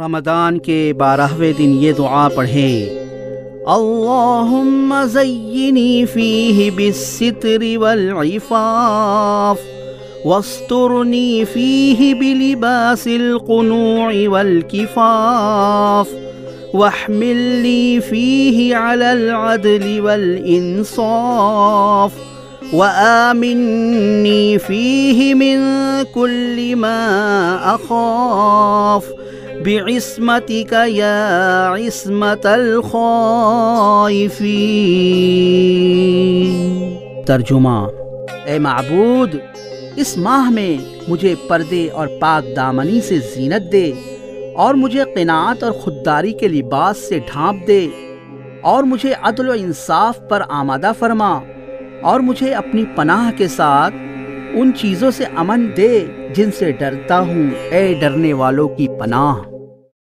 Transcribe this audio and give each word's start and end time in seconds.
رمضان 0.00 0.58
کے 0.58 0.92
بارہویں 0.98 1.52
دن 1.58 1.76
یہ 1.80 1.92
دعا 1.92 2.28
پڑھیں 2.28 2.86
اللہم 3.66 4.94
زینی 5.08 6.04
فیہ 6.04 6.12
فیہ 6.52 6.70
فیہ 6.70 6.70
بالستر 6.76 7.78
والعفاف 7.78 9.58
بلباس 12.20 13.06
القنوع 13.06 14.28
والکفاف 14.28 16.08
واحملنی 16.74 17.98
علی 18.74 19.28
تو 19.28 19.36
آ 19.36 19.54
پڑھے 19.62 19.78
فی 20.02 20.72
الدلی 23.54 24.58
فی 24.58 25.34
ملک 25.34 26.18
مخاف 26.76 29.04
بعصمتك 29.64 30.72
يا 30.72 31.16
عصمة 31.68 32.44
الخائفين 32.46 33.04
ترجمہ 37.26 37.76
اے 38.46 38.58
معبود 38.58 39.36
اس 39.96 40.16
ماہ 40.18 40.50
میں 40.50 40.76
مجھے 41.08 41.34
پردے 41.48 41.88
اور 41.90 42.08
پاک 42.20 42.44
دامنی 42.56 43.00
سے 43.00 43.18
زینت 43.34 43.72
دے 43.72 43.90
اور 44.56 44.74
مجھے 44.74 45.04
قناعت 45.14 45.62
اور 45.64 45.72
خودداری 45.74 46.32
کے 46.40 46.48
لباس 46.48 47.08
سے 47.08 47.18
ڈھانپ 47.28 47.56
دے 47.68 47.86
اور 48.64 48.84
مجھے 48.84 49.12
عدل 49.22 49.48
و 49.48 49.52
انصاف 49.54 50.20
پر 50.30 50.42
آمادہ 50.50 50.92
فرما 50.98 51.32
اور 52.02 52.20
مجھے 52.20 52.52
اپنی 52.54 52.84
پناہ 52.96 53.30
کے 53.38 53.48
ساتھ 53.50 53.94
ان 54.54 54.72
چیزوں 54.76 55.10
سے 55.10 55.24
امن 55.36 55.66
دے 55.76 55.92
جن 56.36 56.50
سے 56.58 56.70
ڈرتا 56.78 57.18
ہوں 57.22 57.50
اے 57.70 57.82
ڈرنے 58.00 58.32
والوں 58.34 58.68
کی 58.68 58.88
پناہ 58.98 59.53